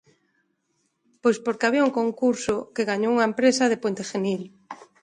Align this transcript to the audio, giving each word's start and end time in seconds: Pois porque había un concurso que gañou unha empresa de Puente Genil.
Pois 1.21 1.37
porque 1.45 1.65
había 1.67 1.87
un 1.87 1.97
concurso 1.99 2.55
que 2.75 2.87
gañou 2.89 3.11
unha 3.13 3.29
empresa 3.31 3.65
de 3.71 3.79
Puente 3.83 4.03
Genil. 4.09 4.43